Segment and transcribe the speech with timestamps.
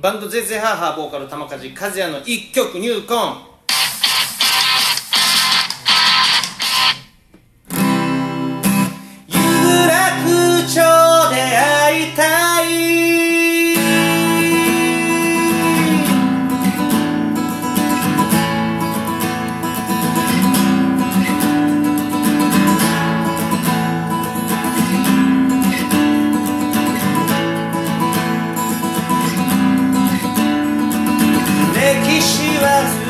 [0.00, 3.47] バンドゼゼハーハーボーカル玉梶和也の一曲入ン。
[32.20, 33.07] she was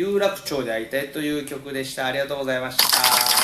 [0.00, 2.06] 有楽町で会いたいという曲でした。
[2.06, 3.39] ありがとうございました。